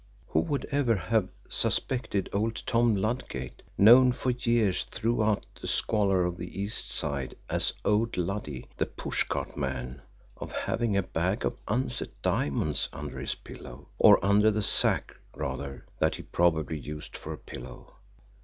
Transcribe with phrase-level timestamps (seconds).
[0.29, 6.37] Who would ever have suspected old Tom Ludgate, known for years throughout the squalour of
[6.37, 10.01] the East Side as old Luddy, the pushcart man,
[10.37, 15.85] of having a bag of unset diamonds under his pillow or under the sack, rather,
[15.99, 17.93] that he probably used for a pillow!